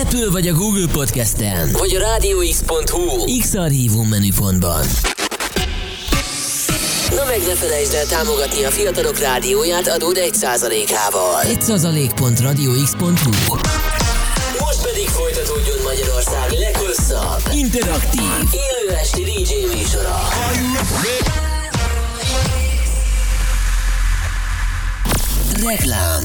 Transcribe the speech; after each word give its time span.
Apple 0.00 0.30
vagy 0.30 0.48
a 0.48 0.52
Google 0.52 0.86
Podcast-en, 0.92 1.72
vagy 1.72 1.94
a 1.94 1.98
rádióx.hu 1.98 3.38
X-Archívum 3.38 4.08
menüpontban. 4.08 4.84
Na 7.10 7.24
meg 7.24 7.40
ne 7.46 7.54
felejtsd 7.54 7.94
el 7.94 8.06
támogatni 8.06 8.64
a 8.64 8.70
fiatalok 8.70 9.18
rádióját 9.18 9.88
adód 9.88 10.16
1%-ával. 10.20 11.42
1%.radiox.hu 11.42 13.54
Most 14.58 14.82
pedig 14.82 15.08
folytatódjon 15.08 15.78
Magyarország 15.84 16.50
leghosszabb, 16.50 17.40
interaktív, 17.54 18.30
élő 18.52 18.96
esti 18.96 19.22
DJ 19.22 19.76
műsora. 19.76 20.18
Reklám 25.66 26.24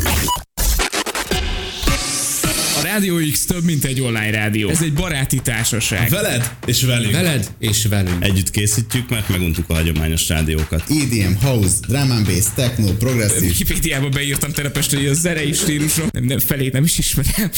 A 2.78 2.82
Rádió 2.82 3.16
X 3.32 3.46
több, 3.46 3.64
mint 3.64 3.84
egy 3.86 4.02
online 4.02 4.32
rádió. 4.32 4.70
Ez 4.70 4.82
egy 4.82 4.94
baráti 4.94 5.40
társaság. 5.40 6.10
Veled 6.10 6.56
és 6.66 6.84
velünk. 6.84 7.12
Veled 7.12 7.52
és 7.60 7.86
velünk. 7.86 8.24
Együtt 8.24 8.50
készítjük, 8.50 9.10
mert 9.10 9.30
meguntuk 9.30 9.70
a 9.70 9.74
hagyományos 9.74 10.28
rádiókat. 10.28 10.84
EDM, 10.90 11.34
house, 11.42 11.76
drum 11.88 12.12
and 12.12 12.26
bass, 12.26 12.46
techno, 12.56 12.94
progresszív. 12.94 13.42
Wikipédiába 13.42 14.10
beírtam 14.10 14.52
telepest, 14.52 14.94
hogy 14.94 15.06
a 15.06 15.14
zenei 15.14 15.54
stílusom 15.54 16.08
nem, 16.12 16.24
nem, 16.24 16.40
felét 16.40 16.74
nem 16.74 16.84
is 16.84 16.98
ismerem. 16.98 17.50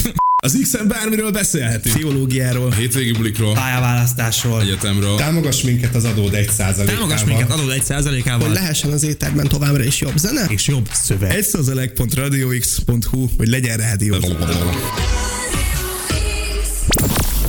Az 0.41 0.57
X-en 0.61 0.88
bármiről 0.88 1.31
beszélhetünk. 1.31 1.95
Pszichológiáról, 1.95 2.71
hétvégi 2.71 3.11
bulikról, 3.11 3.53
pályaválasztásról, 3.53 4.61
egyetemről. 4.61 5.16
Támogass 5.16 5.61
minket 5.61 5.95
az 5.95 6.03
adód 6.03 6.31
1% 6.34 6.85
Támogass 6.85 7.23
minket 7.23 7.52
adód 7.52 7.70
1 7.71 7.84
százalékával. 7.84 8.47
Hogy 8.47 8.55
lehessen 8.55 8.91
az 8.91 9.03
éterben 9.03 9.47
továbbra 9.47 9.83
is 9.83 9.99
jobb 10.02 10.17
zene. 10.17 10.45
És 10.47 10.67
jobb 10.67 10.89
szöveg. 10.94 11.31
1 11.31 11.44
százalék.radiox.hu, 11.44 13.27
hogy 13.38 13.47
legyen 13.47 13.77
rádió. 13.77 14.16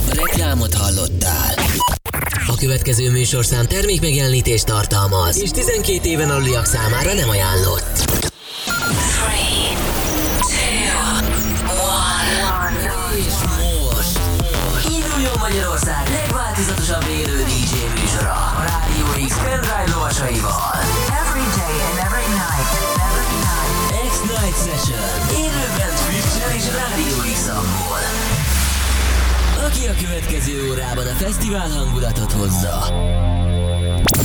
Reklámot 0.09 0.73
hallottál. 0.73 1.53
A 2.47 2.55
következő 2.55 3.11
műsorszám 3.11 3.65
termék 3.65 4.01
megjelenítést 4.01 4.65
tartalmaz, 4.65 5.37
és 5.41 5.49
12 5.49 6.09
éven 6.09 6.29
aluliak 6.29 6.65
számára 6.65 7.13
nem 7.13 7.29
ajánlott. 7.29 8.21
Legváltozatosabb 16.71 17.09
élő 17.09 17.43
DJ 17.43 17.99
műsora 17.99 18.31
a 18.31 18.63
Rádió 18.63 19.27
X 19.27 19.35
pendrive 19.35 19.85
lovasaival. 19.93 20.73
Every 21.23 21.47
day 21.59 21.75
and 21.87 21.97
every 22.07 22.27
night. 22.41 22.71
Every 23.07 23.37
night. 23.47 24.09
X-Night 24.11 24.57
Session. 24.65 25.03
Élőben 25.43 25.91
Twitch-en 26.05 26.55
és 26.55 26.65
Rádió 26.79 27.17
x 27.33 27.39
Aki 29.65 29.87
a 29.87 29.93
következő 30.03 30.69
órában 30.69 31.07
a 31.07 31.13
fesztivál 31.13 31.69
hangulatot 31.69 32.31
hozza. 32.31 32.85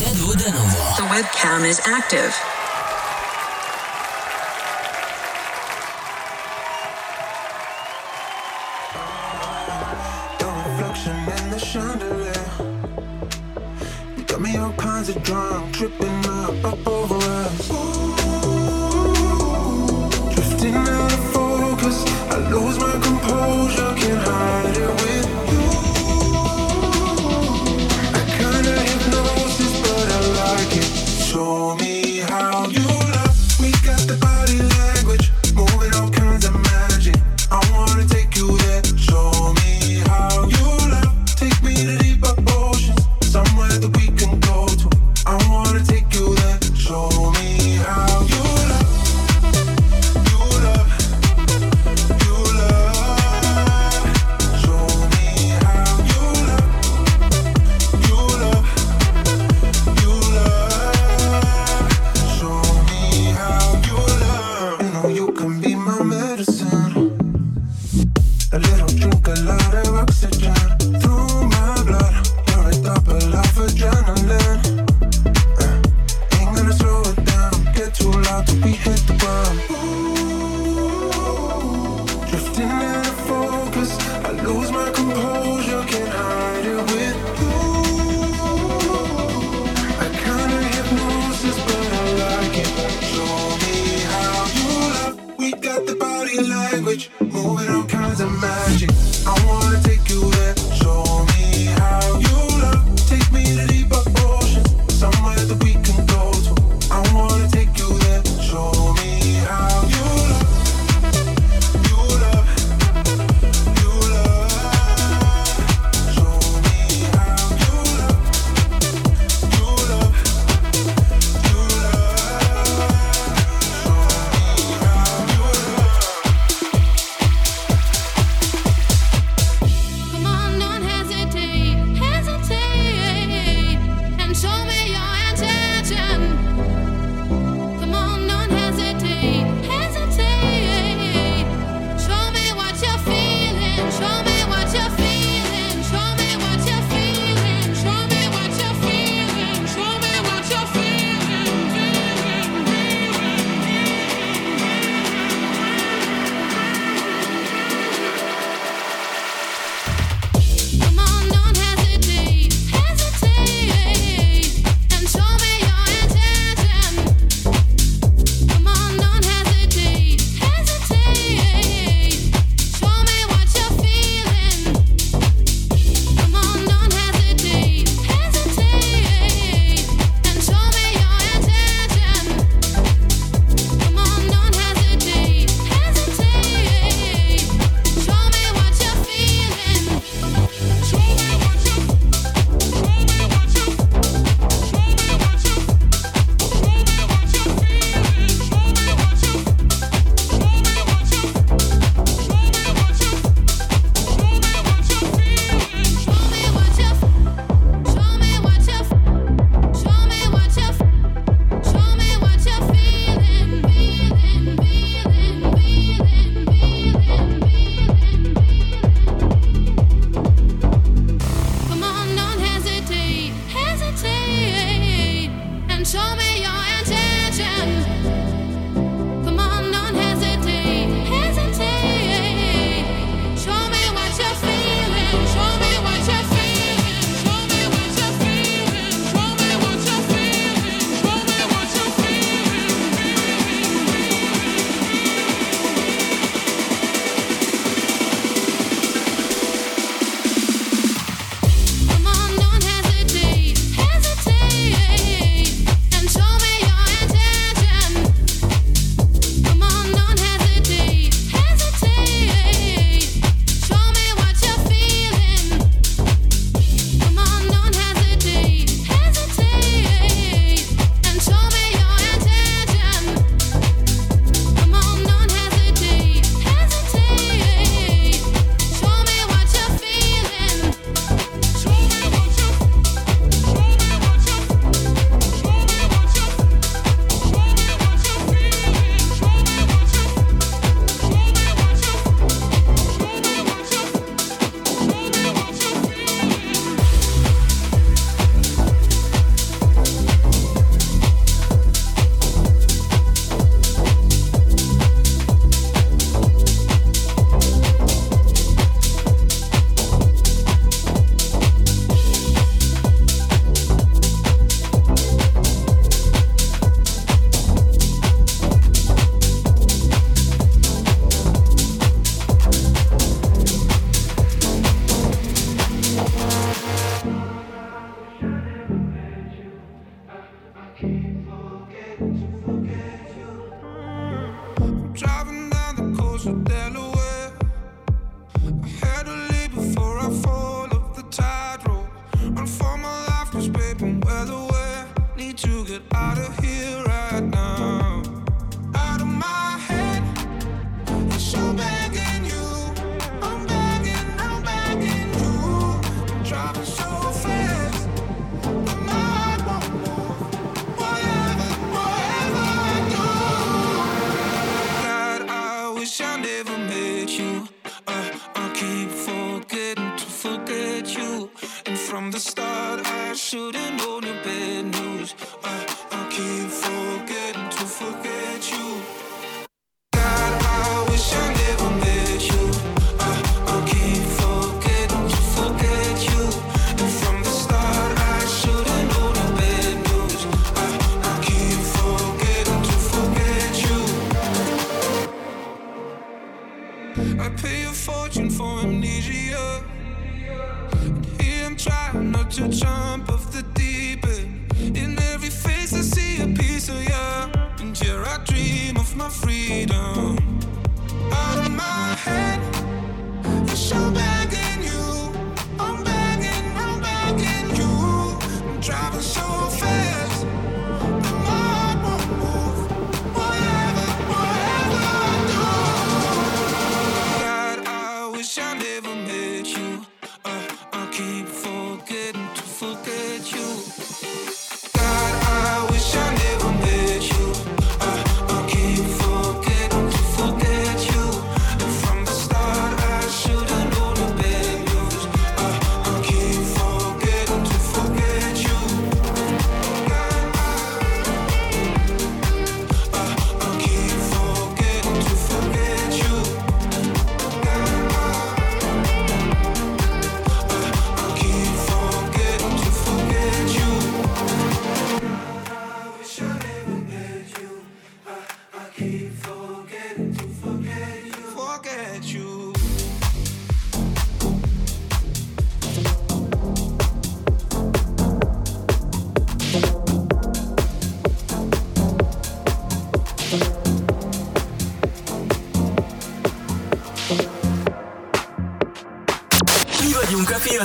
Edu 0.08 0.34
Denova. 0.34 0.94
The 0.96 1.04
webcam 1.10 1.64
is 1.64 1.78
active. 1.78 2.32
Reflection 10.96 11.16
in 11.44 11.50
the 11.50 11.58
chandelier. 11.58 12.15
Kinds 14.76 15.08
of 15.08 15.22
drunk, 15.22 15.74
tripping 15.74 16.26
up, 16.26 16.64
up 16.64 16.86
over 16.86 17.14
us. 17.14 17.95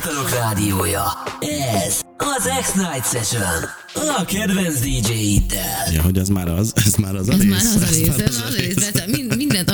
Fiatalok 0.02 0.30
rádiója. 0.30 1.04
Ez 1.86 2.00
az 2.18 2.50
X-Night 2.62 3.10
Session. 3.12 3.64
A 4.18 4.26
kedvenc 4.26 4.80
DJ-iddel. 4.80 5.92
Ja, 5.94 6.02
hogy 6.02 6.18
az 6.18 6.28
már 6.30 6.48
az, 6.48 6.74
ez 6.86 6.94
már 6.96 7.16
az 7.16 7.30
a 7.30 7.34
Ez 7.34 7.40
rész. 7.40 7.50
már 7.50 7.60
az 7.60 7.82
a 7.82 7.86
rész, 7.90 8.08
már 8.08 8.20
ez 8.20 8.36
az 8.36 8.44
a 8.54 8.56
rész. 8.58 8.76
Tehát 8.76 8.96
mind- 9.08 9.12
Mindent, 9.18 9.21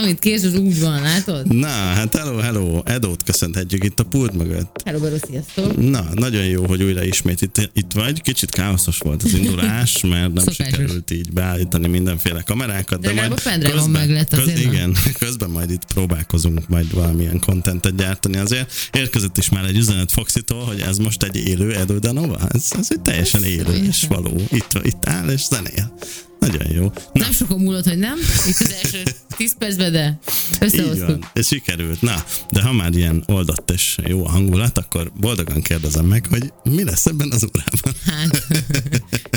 amit 0.07 0.19
kérsz, 0.19 0.43
az 0.43 0.53
úgy 0.55 0.79
van, 0.79 1.01
látod? 1.01 1.55
Na, 1.55 1.67
hát 1.67 2.15
hello, 2.15 2.37
hello, 2.37 2.81
Edót 2.85 3.23
köszönhetjük 3.23 3.83
itt 3.83 3.99
a 3.99 4.03
pult 4.03 4.33
mögött. 4.33 4.81
Hello, 4.85 4.99
Baró, 4.99 5.15
sziasztok. 5.29 5.89
Na, 5.89 6.05
nagyon 6.13 6.45
jó, 6.45 6.65
hogy 6.65 6.83
újra 6.83 7.03
ismét 7.03 7.41
itt, 7.41 7.69
itt 7.73 7.91
vagy. 7.91 8.21
Kicsit 8.21 8.49
káoszos 8.49 8.97
volt 8.97 9.23
az 9.23 9.33
indulás, 9.33 10.01
mert 10.01 10.33
nem 10.33 10.45
Szokásos. 10.45 10.65
sikerült 10.65 11.11
így 11.11 11.31
beállítani 11.33 11.87
mindenféle 11.87 12.41
kamerákat. 12.41 12.99
De 12.99 13.07
legalább 13.07 13.31
a 13.31 13.35
pendrive-on 13.43 13.89
meg 13.89 14.09
lett 14.09 14.33
azért, 14.33 14.63
na. 14.63 14.71
Igen, 14.71 14.95
közben 15.19 15.49
majd 15.49 15.71
itt 15.71 15.85
próbálkozunk 15.93 16.67
majd 16.67 16.93
valamilyen 16.93 17.39
kontentet 17.39 17.95
gyártani 17.95 18.37
azért. 18.37 18.71
Érkezett 18.91 19.37
is 19.37 19.49
már 19.49 19.65
egy 19.65 19.77
üzenet 19.77 20.11
Foxitól, 20.11 20.63
hogy 20.63 20.79
ez 20.79 20.97
most 20.97 21.23
egy 21.23 21.35
élő 21.47 21.75
Edo 21.75 21.99
Danova. 21.99 22.39
Ez, 22.53 22.71
ez 22.79 22.87
egy 22.89 23.01
teljesen 23.01 23.43
élő 23.43 23.73
és 23.73 24.05
való. 24.09 24.41
Itt, 24.51 24.79
itt 24.83 25.05
áll 25.05 25.29
és 25.29 25.41
zenél. 25.49 25.97
Nagyon 26.39 26.71
jó. 26.71 26.83
Na, 26.83 26.91
Nem 27.13 27.31
sokan 27.31 27.59
múlott, 27.59 27.87
hogy 27.87 27.97
nem? 27.97 28.17
Itt 28.47 28.59
az 28.59 28.73
első 28.83 29.03
10 29.37 29.55
percben, 29.57 29.91
de 29.91 30.19
összehoztuk. 30.59 31.31
ez 31.33 31.47
sikerült. 31.47 32.01
Na, 32.01 32.23
de 32.51 32.61
ha 32.61 32.71
már 32.73 32.93
ilyen 32.93 33.23
oldott 33.27 33.71
és 33.71 33.97
jó 34.07 34.25
a 34.25 34.29
hangulat, 34.29 34.77
akkor 34.77 35.11
boldogan 35.19 35.61
kérdezem 35.61 36.05
meg, 36.05 36.25
hogy 36.29 36.53
mi 36.63 36.83
lesz 36.83 37.05
ebben 37.05 37.31
az 37.31 37.43
órában. 37.45 38.01
Hát, 38.05 38.43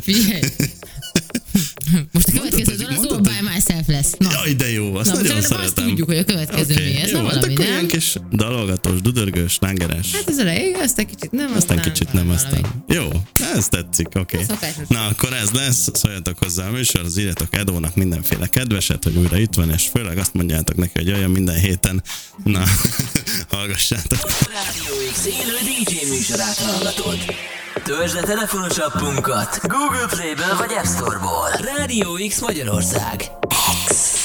figyelj. 0.03 0.41
Most 2.13 2.29
a 2.29 2.33
következő 2.33 2.80
lesz. 4.01 4.15
Na, 4.19 4.31
Jaj, 4.33 4.53
de 4.53 4.71
jó, 4.73 4.95
azt 4.97 5.11
Na, 5.11 5.19
most 5.19 5.29
nagyon 5.29 5.41
legalább 5.43 5.65
azt 5.65 5.75
szeretem. 5.75 5.89
tudjuk, 5.89 6.09
hogy 6.09 6.19
a 6.19 6.25
következő 6.25 6.75
Oké, 6.75 6.85
mi. 6.85 6.97
Ez 6.97 7.11
jó, 7.11 7.17
nem 7.17 7.27
hát 7.27 7.35
valami, 7.35 7.55
akkor 7.55 7.67
nem? 7.67 7.87
kis 7.87 8.17
dalolgatós, 8.33 9.01
dudörgős, 9.01 9.53
slágeres. 9.53 10.13
hát 10.13 10.29
ez 10.29 10.39
elejé, 10.39 10.73
aztán 10.73 11.07
kicsit 11.07 11.31
nem, 11.31 11.53
Aztán 11.57 11.81
kicsit 11.81 12.13
nem, 12.13 12.31
aztán. 12.31 12.85
Jó, 12.89 13.09
ez 13.57 13.69
tetszik, 13.69 14.09
oké. 14.15 14.39
Okay. 14.51 14.71
Na, 14.89 15.07
akkor 15.07 15.33
ez 15.33 15.51
lesz, 15.51 15.89
szóljatok 15.93 16.39
hozzá 16.39 16.67
a 16.67 16.71
műsorhoz, 16.71 17.19
írjatok 17.19 17.49
Edónak 17.51 17.95
mindenféle 17.95 18.47
kedveset, 18.47 19.05
hogy 19.05 19.17
újra 19.17 19.39
itt 19.39 19.55
van, 19.55 19.71
és 19.71 19.89
főleg 19.95 20.19
azt 20.19 20.35
mondjátok 20.35 20.77
neki, 20.77 20.93
hogy 20.95 21.07
jöjjön 21.07 21.31
minden 21.31 21.57
héten. 21.57 22.03
Na, 22.45 22.63
hallgassátok. 23.57 24.19
Rádió 24.53 24.95
X 25.13 25.27
élő 25.27 25.57
DJ 25.85 26.11
műsorát 26.11 26.57
hallgatod. 26.57 27.19
Töltsd 27.85 28.15
le 28.15 28.21
telefonos 28.23 28.79
appunkat 28.79 29.61
Google 29.63 30.07
Play-ből 30.11 30.57
vagy 30.57 30.71
App 30.73 30.85
Store-ból. 30.85 31.49
Rádió 31.77 32.19
X 32.29 32.41
Magyarország. 32.41 33.31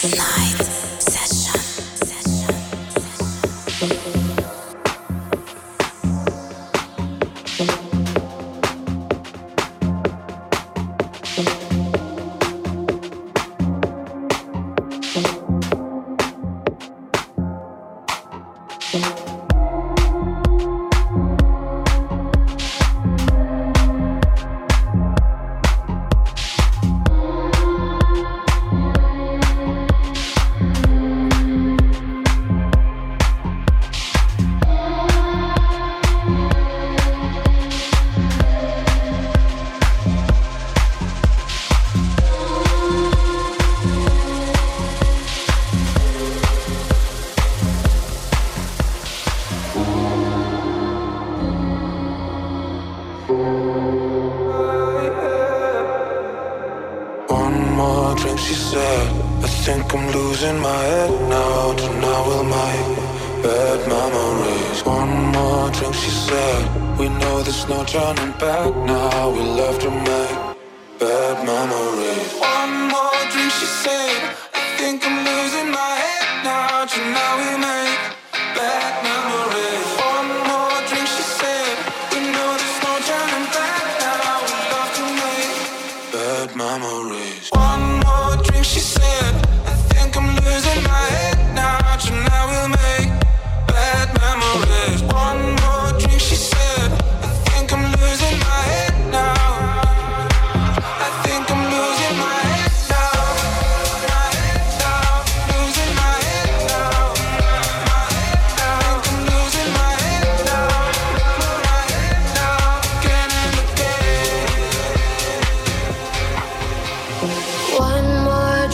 X-Night 0.03 1.14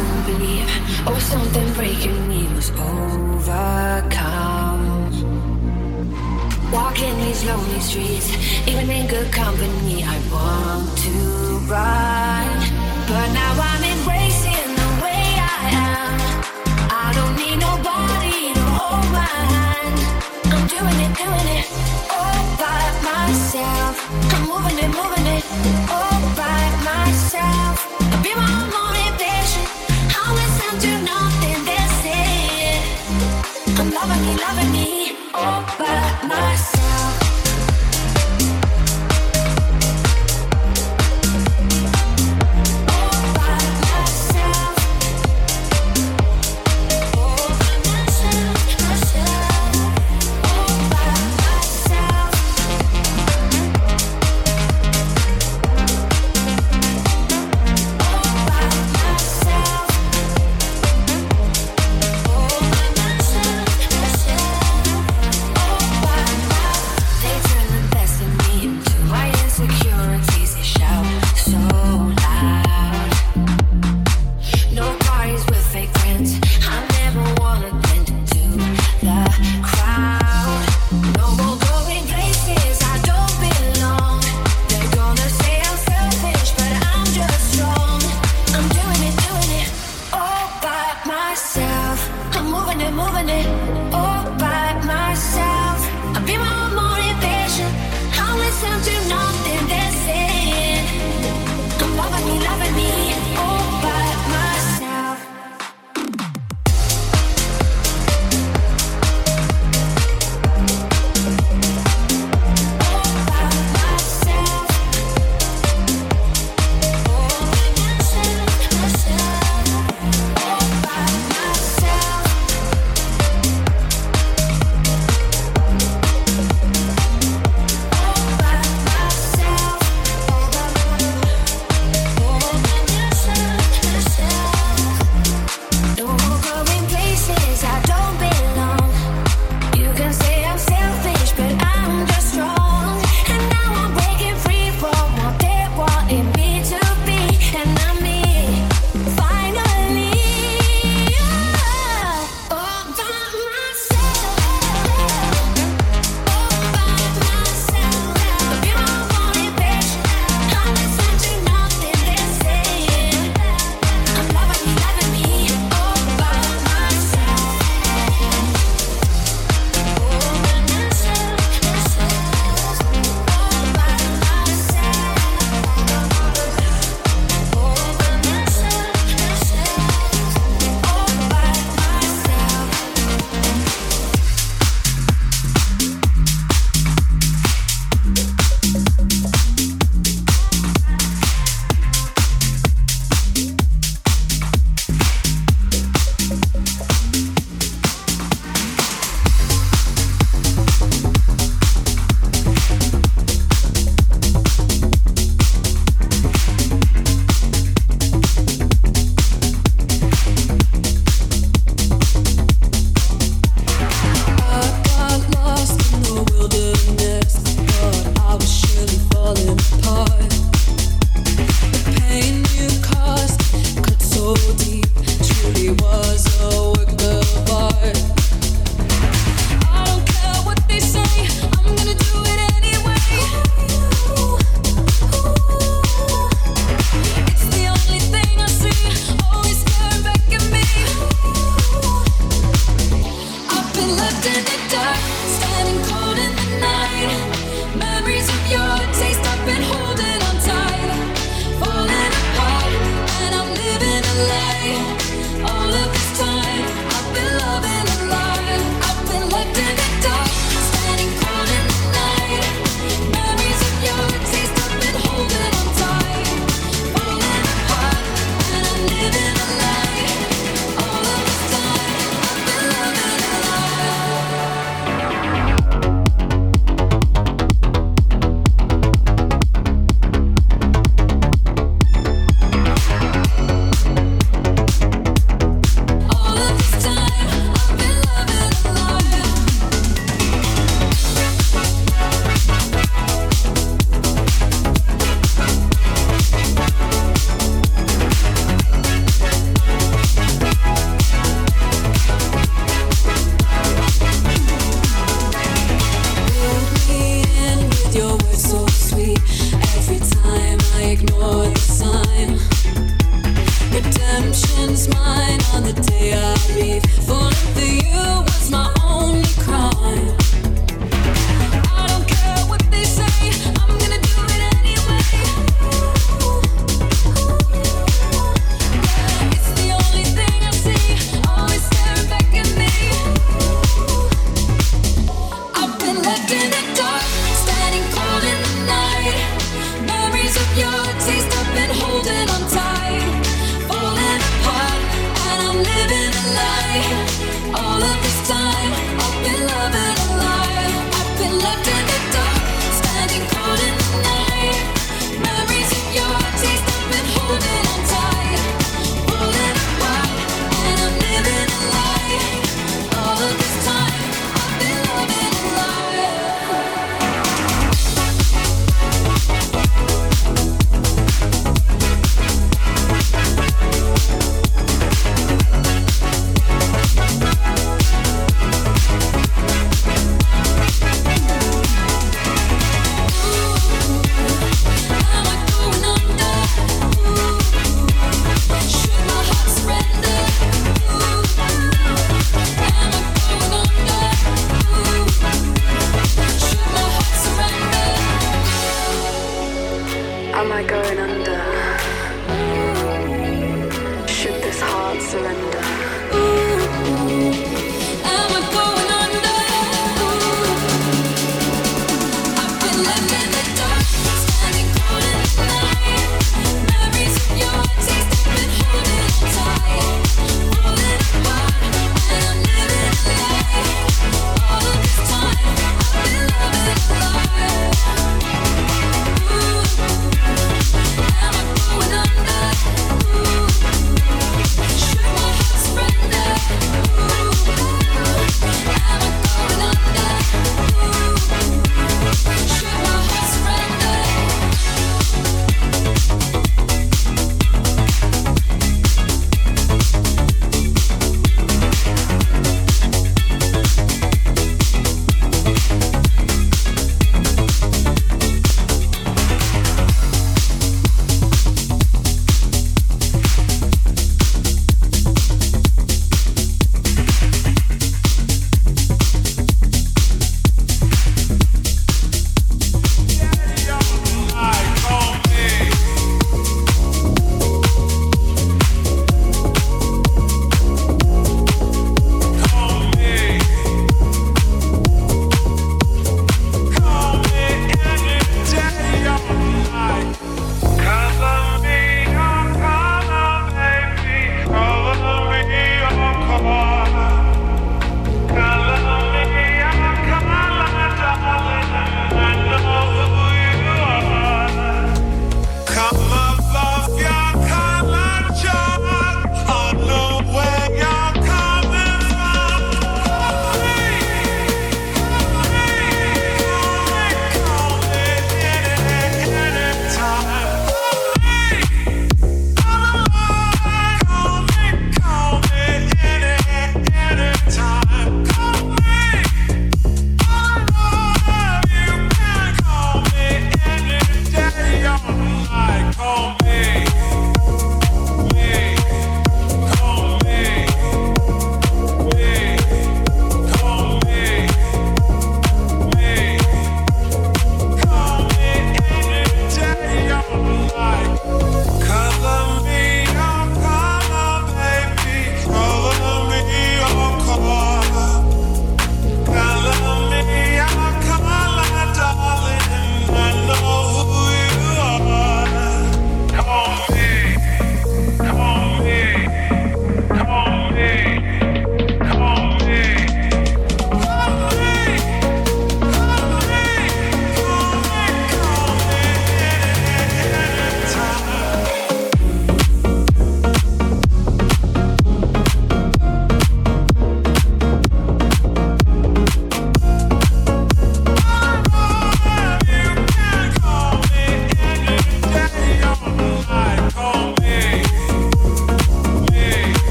My 0.00 0.08
own 0.12 0.22
belief. 0.24 0.66
Oh, 1.06 1.18
something 1.18 1.72
breaking 1.74 2.28
me 2.28 2.48
was 2.54 2.70
overcome. 2.70 4.30
Walking 6.72 7.16
these 7.18 7.44
lonely 7.44 7.80
streets, 7.80 8.28
even 8.66 8.88
in 8.90 9.06
good 9.08 9.32
company, 9.32 10.04
I 10.04 10.18
want 10.32 10.96
to 10.98 11.10
run. 11.66 12.46
But 13.08 13.32
now 13.32 13.52
I'm 13.70 13.82
embracing 13.94 14.74
the 14.80 14.90
way 15.02 15.24
I 15.58 15.62
am. 15.90 16.20
I 16.90 17.08
don't 17.18 17.34
need 17.42 17.58
nobody 17.58 18.54
to 18.54 18.64
hold 18.78 19.06
my 19.12 19.36
hand. 19.54 19.98
I'm 20.54 20.66
doing 20.74 20.98
it, 21.06 21.12
doing 21.18 21.48
it 21.58 21.66
all 22.18 22.42
by 22.64 22.82
myself. 23.10 23.94
I'm 24.34 24.42
moving 24.52 24.78
it, 24.84 24.90
moving 25.00 25.26
it 25.36 25.44
all 25.90 26.22
by 26.36 26.62
myself. 26.86 27.79
loving 34.36 34.72
me, 34.72 35.16
oh, 35.34 35.74
but. 35.78 36.09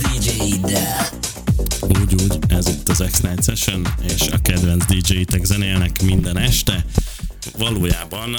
DJ-iddel. 0.00 1.08
Úgy, 1.80 2.14
úgy, 2.14 2.38
ez 2.48 2.68
itt 2.68 2.88
az 2.88 3.04
X-Night 3.10 3.44
Session, 3.44 3.86
és 4.14 4.28
a 4.28 4.38
kedvenc 4.42 4.84
DJ-tek 4.84 5.44
zenélnek 5.44 6.02
minden 6.02 6.38
este. 6.38 6.84
Valójában 7.58 8.36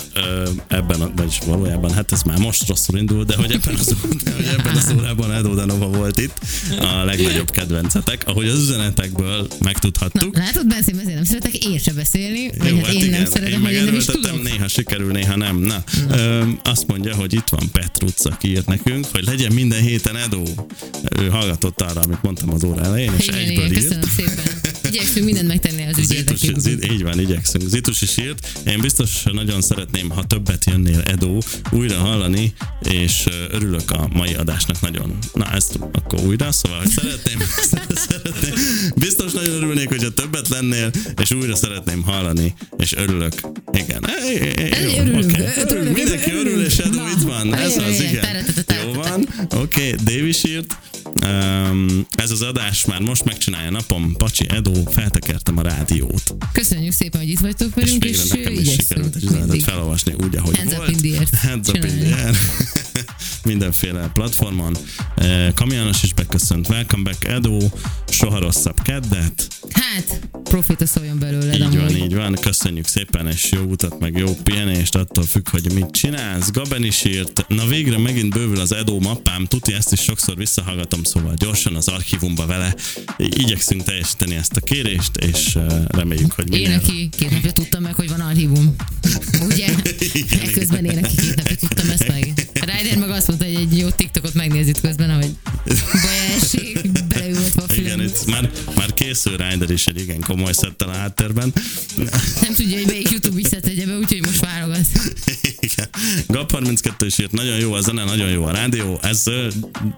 ebben, 0.67 1.01
a, 1.01 1.11
vagyis 1.15 1.39
valójában, 1.45 1.93
hát 1.93 2.11
ez 2.11 2.21
már 2.21 2.37
most 2.37 2.67
rosszul 2.67 2.97
indul, 2.97 3.23
de 3.23 3.35
hogy 3.35 3.51
ebben 3.51 3.75
az, 3.75 3.95
de 4.23 4.31
hogy 4.35 4.45
ebben 4.45 4.75
az 4.75 4.93
órában 4.97 5.31
Edo 5.31 5.53
Danova 5.53 5.87
volt 5.87 6.19
itt, 6.19 6.39
a 6.79 7.03
legnagyobb 7.03 7.51
kedvencetek, 7.51 8.23
ahogy 8.27 8.47
az 8.47 8.59
üzenetekből 8.59 9.47
megtudhattuk. 9.63 10.37
Látod, 10.37 10.67
Benszín, 10.67 10.99
ezért 10.99 11.15
nem 11.15 11.23
szeretek 11.23 11.55
én 11.65 11.79
se 11.79 11.93
beszélni, 11.93 12.49
vagy 12.57 12.81
hát 12.85 12.93
én 12.93 13.09
nem 13.09 13.25
szeretem, 13.25 13.51
én 13.51 13.61
vagy 13.61 13.71
én 13.73 13.83
nem 13.83 13.95
is 13.95 14.05
tudok. 14.05 14.43
néha 14.43 14.67
sikerül, 14.67 15.11
néha 15.11 15.35
nem. 15.35 15.57
Na, 15.57 15.83
ö, 16.09 16.43
azt 16.63 16.87
mondja, 16.87 17.15
hogy 17.15 17.33
itt 17.33 17.47
van 17.49 17.69
Petruc, 17.71 18.25
aki 18.25 18.49
írt 18.49 18.67
nekünk, 18.67 19.05
hogy 19.11 19.23
legyen 19.25 19.51
minden 19.53 19.81
héten 19.81 20.15
Edo. 20.15 20.43
Ő 21.19 21.27
hallgatott 21.27 21.81
arra, 21.81 22.01
amit 22.01 22.21
mondtam 22.21 22.49
az 22.53 22.63
óra 22.63 22.83
elején, 22.83 23.11
és 23.17 23.27
Igen, 23.27 23.39
egyből 23.39 23.65
igen, 23.65 23.71
írt. 23.71 23.81
köszönöm 23.87 24.09
szépen. 24.15 24.43
Igyekszünk 24.91 25.25
mindent 25.25 25.47
megtenni 25.47 25.85
az 25.91 25.97
ügy 25.97 26.05
Zitus, 26.05 26.41
így 26.91 27.03
van, 27.03 27.19
igyekszünk. 27.19 27.69
Zitus 27.69 28.01
is 28.01 28.17
írt. 28.17 28.47
Én 28.67 28.81
biztos 28.81 29.23
nagyon 29.31 29.61
szeretném, 29.61 30.09
ha 30.09 30.23
többet 30.23 30.65
jönnél 30.65 31.01
Edo 31.01 31.37
újra 31.71 31.97
hallani, 31.97 32.53
és 32.83 33.25
örülök 33.51 33.91
a 33.91 34.07
mai 34.13 34.33
adásnak 34.33 34.81
nagyon. 34.81 35.17
Na, 35.33 35.51
ezt 35.51 35.79
akkor 35.91 36.19
újra, 36.19 36.51
szóval, 36.51 36.77
hogy 36.79 36.89
szeretném, 36.89 37.39
szeretném. 38.09 38.53
Biztos 38.95 39.31
nagyon 39.31 39.53
örülnék, 39.53 39.87
hogyha 39.87 40.09
többet 40.09 40.47
lennél, 40.47 40.91
és 41.21 41.31
újra 41.31 41.55
szeretném 41.55 42.03
hallani, 42.03 42.53
és 42.77 42.93
örülök. 42.93 43.33
Igen. 43.73 44.05
É, 44.29 44.33
é, 44.33 44.53
é, 44.57 44.95
jó, 44.95 45.01
Örülünk, 45.01 45.23
oké. 45.23 45.41
örülünk, 45.41 45.71
Örülünk, 45.71 45.95
Mindenki 45.95 46.31
örül, 46.31 46.65
és 46.65 46.77
Edo 46.77 47.07
itt 47.07 47.21
van. 47.21 47.55
Ez 47.55 47.77
az, 47.77 47.99
igen. 47.99 48.45
Jó 48.85 48.93
van. 48.93 49.27
Oké, 49.49 49.93
okay, 49.93 50.15
Davis 50.15 50.43
írt. 50.43 50.77
Ez 52.15 52.31
az 52.31 52.41
adás 52.41 52.85
már 52.85 53.01
most 53.01 53.23
megcsinálja 53.23 53.69
napom. 53.69 54.13
Pacsi 54.17 54.45
Edo, 54.49 54.71
feltekertem 54.91 55.57
a 55.57 55.61
rádiót. 55.61 56.35
Köszönjük 56.53 56.93
szépen, 56.93 57.19
hogy 57.21 57.29
itt 57.29 57.39
vagytok 57.39 57.67
És 57.67 57.73
velünk, 57.83 58.03
végre 58.03 58.21
és, 58.23 58.29
nekem 58.29 58.53
is 58.53 58.71
sikerült 58.71 59.15
egy 59.15 59.23
üzenetet 59.23 59.63
felolvasni 59.63 60.13
úgy, 60.23 60.35
ahogy 60.35 60.57
Hands 60.57 60.71
up 60.71 60.77
volt. 60.77 60.89
in 60.89 60.97
the 60.97 61.19
air. 61.19 61.27
Hands 61.51 61.67
up 61.67 61.75
in 61.75 61.81
the 61.81 61.89
Csinálni. 61.89 62.13
air. 62.23 62.35
Mindenféle 63.43 64.09
platformon. 64.13 64.77
Kamionos 65.53 66.03
is 66.03 66.13
beköszönt. 66.13 66.67
Welcome 66.69 67.03
back, 67.03 67.27
Edo. 67.27 67.57
Soha 68.09 68.39
rosszabb 68.39 68.81
keddet. 68.81 69.47
Hát, 69.73 70.19
profita 70.43 70.85
szóljon 70.85 71.19
belőled 71.19 71.53
Így 71.53 71.77
van, 71.77 71.95
így 71.95 72.15
van. 72.15 72.33
Köszönjük 72.33 72.87
szépen, 72.87 73.27
és 73.27 73.51
jó 73.51 73.61
utat, 73.61 73.99
meg 73.99 74.17
jó 74.17 74.33
pihenést, 74.43 74.95
attól 74.95 75.23
függ, 75.23 75.49
hogy 75.49 75.71
mit 75.73 75.91
csinálsz. 75.91 76.51
Gaben 76.51 76.83
is 76.83 77.03
írt, 77.03 77.45
na 77.47 77.65
végre 77.65 77.97
megint 77.97 78.33
bővül 78.33 78.59
az 78.59 78.73
Edo 78.73 78.99
mappám, 78.99 79.45
tuti 79.45 79.73
ezt 79.73 79.91
is 79.91 79.99
sokszor 79.99 80.35
visszahallgatom, 80.35 81.03
szóval 81.03 81.33
gyorsan 81.37 81.75
az 81.75 81.87
archívumba 81.87 82.45
vele. 82.45 82.75
Igyekszünk 83.17 83.83
teljesíteni 83.83 84.35
ezt 84.35 84.55
a 84.55 84.59
kérést, 84.59 85.17
és 85.17 85.57
reméljük, 85.87 86.31
hogy 86.31 86.53
Én 86.53 86.61
minél... 86.61 86.75
neki 86.75 87.09
két 87.17 87.31
napja 87.31 87.51
tudtam 87.51 87.81
meg, 87.81 87.93
hogy 87.93 88.09
van 88.09 88.19
archívum. 88.19 88.75
Ugye? 89.41 89.67
Ekközben 90.45 90.85
én 90.85 90.99
neki 91.01 91.15
két 91.15 91.35
napja 91.35 91.55
tudtam 91.55 91.89
ezt 91.89 92.07
meg. 92.07 92.33
Ryder 92.53 92.97
meg 92.97 93.09
azt 93.09 93.27
mondta, 93.27 93.45
hogy 93.45 93.55
egy 93.55 93.77
jó 93.77 93.89
TikTokot 93.89 94.33
megnéz 94.33 94.67
itt 94.67 94.81
közben, 94.81 95.09
ahogy 95.09 95.35
baj 95.91 96.17
a 98.11 98.23
Igen, 98.27 98.39
film. 98.39 98.51
itt 98.51 98.65
már, 98.65 98.75
már 98.75 98.93
készül 98.93 99.37
Ryder 99.37 99.69
is 99.69 99.85
egy 99.87 99.99
igen 99.99 100.19
komoly 100.19 100.53
szettel 100.53 100.89
a 100.89 100.93
háttérben. 100.93 101.53
Nem 102.41 102.53
tudja, 102.55 102.77
hogy 102.77 102.85
melyik 102.85 103.09
YouTube 103.09 103.39
is 103.39 103.49
tegye 103.49 103.85
be, 103.85 103.97
úgyhogy 103.97 104.21
most 104.25 104.39
válogat. 104.39 104.87
Igen. 105.59 105.87
GAP32 106.27 107.03
is 107.05 107.17
írt, 107.17 107.31
nagyon 107.31 107.59
jó 107.59 107.73
a 107.73 107.81
zene, 107.81 108.03
nagyon 108.03 108.29
jó 108.29 108.43
a 108.43 108.51
rádió. 108.51 108.99
Ez 109.01 109.23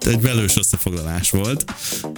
egy 0.00 0.20
velős 0.20 0.56
összefoglalás 0.56 1.30
volt. 1.30 1.64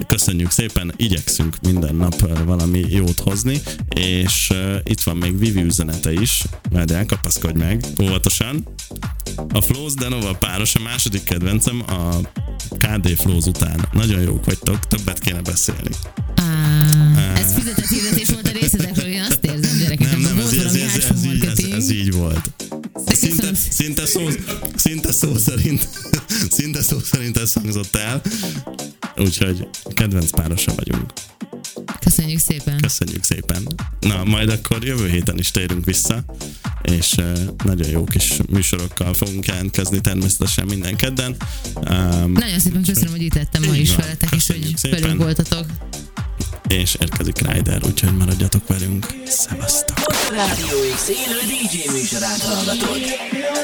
Köszönjük 0.07 0.51
szépen, 0.51 0.93
igyekszünk 0.97 1.57
minden 1.61 1.95
nap 1.95 2.45
valami 2.45 2.85
jót 2.89 3.21
hozni, 3.21 3.61
és 3.95 4.49
uh, 4.51 4.77
itt 4.85 5.01
van 5.01 5.17
még 5.17 5.39
Vivi 5.39 5.63
üzenete 5.63 6.13
is. 6.13 6.43
Majd 6.71 6.91
elkapaszkodj 6.91 7.59
meg, 7.59 7.85
óvatosan. 8.03 8.65
A 9.37 9.61
Flows 9.61 9.95
Denova 9.95 10.35
páros 10.35 10.75
a 10.75 10.81
második 10.81 11.25
kedvencem 11.25 11.83
a 11.87 12.17
KD 12.69 13.09
Flows 13.09 13.45
után. 13.45 13.89
Nagyon 13.93 14.21
jók 14.21 14.45
vagytok, 14.45 14.87
többet 14.87 15.19
kéne 15.19 15.41
beszélni. 15.41 15.91
Á, 17.17 17.33
ez 17.37 17.53
fizetett 17.53 17.89
hirdetés 17.89 18.29
volt 18.29 18.49
a 18.49 18.53
részletekről, 18.61 19.07
én 19.07 19.21
azt 19.21 19.45
érzem, 19.45 19.79
gyerekek. 19.79 20.11
Nem, 20.11 20.21
nem, 20.21 20.39
ez, 20.39 20.53
ez, 20.53 20.75
ez, 20.75 21.05
ez, 21.05 21.25
így, 21.25 21.45
ez, 21.45 21.59
ez 21.73 21.91
így 21.91 22.13
volt. 22.13 22.51
Szinte, 23.07 23.55
szinte, 23.71 24.07
szó, 24.07 24.29
szinte 24.75 25.13
szó 25.13 25.37
szerint 25.37 25.89
szinte 26.51 26.83
szó 26.83 26.99
szerint 26.99 27.37
ez 27.37 27.53
hangzott 27.53 27.97
el. 27.97 28.23
Úgyhogy 29.17 29.69
kedvenc 29.95 30.31
párosa 30.31 30.73
vagyunk. 30.75 31.13
Köszönjük 32.01 32.39
szépen. 32.39 32.81
Köszönjük 32.81 33.23
szépen. 33.25 33.67
Na, 34.01 34.25
majd 34.25 34.49
akkor 34.49 34.85
jövő 34.85 35.09
héten 35.09 35.39
is 35.39 35.51
térünk 35.51 35.85
vissza, 35.85 36.25
és 36.83 37.15
nagyon 37.65 37.89
jó 37.89 38.05
kis 38.05 38.33
műsorokkal 38.51 39.15
fogunk 39.15 39.47
jelentkezni 39.47 40.01
természetesen 40.01 40.67
minden 40.67 40.97
kedden. 40.97 41.37
Um, 41.75 42.33
Nagyon 42.33 42.59
szépen 42.59 42.83
köszönöm, 42.83 43.11
hogy 43.11 43.23
itt 43.23 43.35
lettem 43.35 43.63
ma 43.67 43.75
is 43.77 43.89
van. 43.89 43.99
veletek, 43.99 44.33
és 44.35 44.47
hogy 44.47 44.73
szépen. 44.77 45.01
velünk 45.01 45.23
voltatok. 45.23 45.67
és 46.69 46.97
érkezik 47.01 47.39
Ryder, 47.53 47.85
úgyhogy 47.85 48.17
maradjatok 48.17 48.69
velünk. 48.69 49.07
Szevasztok! 49.27 49.97
Rádió 50.31 50.77
X 50.95 51.09
élő 51.09 51.39
DJ 51.47 51.91
műsorát 51.99 52.41
hallgatod. 52.43 52.99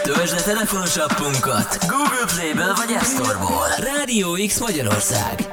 Töltsd 0.03 0.35
le 0.35 0.43
telefonos 0.43 0.97
appunkat 0.97 1.79
Google 1.81 2.25
Play-ből 2.35 2.75
vagy 2.75 2.93
App 2.95 3.05
Store-ból. 3.05 3.69
Rádió 3.79 4.39
X 4.47 4.59
Magyarország. 4.59 5.49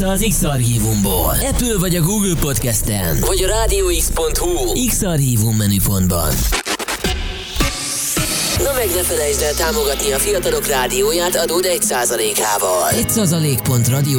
Vissza 0.00 0.12
az 0.12 0.26
X-Archívumból. 0.28 1.34
Apple 1.50 1.78
vagy 1.78 1.96
a 1.96 2.00
Google 2.00 2.34
Podcasten, 2.40 3.20
vagy 3.20 3.42
a 3.42 3.46
rádióx.hu 3.46 4.86
X-Archívum 4.86 5.56
menüpontban. 5.56 6.32
Na 8.58 8.72
meg 8.72 8.88
ne 8.94 9.02
felejtsd 9.02 9.42
el 9.42 9.54
támogatni 9.54 10.12
a 10.12 10.18
fiatalok 10.18 10.66
rádióját 10.66 11.36
adód 11.36 11.64
1%-ával. 11.68 12.90
1%.radiox.hu 12.90 14.18